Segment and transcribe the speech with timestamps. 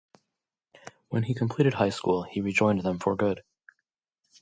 [1.09, 3.43] When he completed high school, he rejoined them for good.